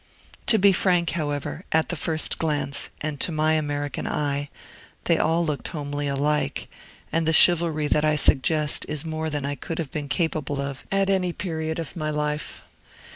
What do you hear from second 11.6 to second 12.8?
of my life.